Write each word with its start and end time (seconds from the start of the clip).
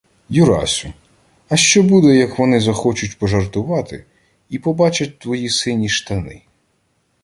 —Юрасю! 0.41 0.93
А 1.49 1.57
що 1.57 1.83
буде, 1.83 2.15
як 2.15 2.39
вони 2.39 2.59
захочуть 2.59 3.17
пожартувати 3.19 4.05
і 4.49 4.59
побачать 4.59 5.19
твої 5.19 5.49
сині 5.49 5.89
штани? 5.89 6.41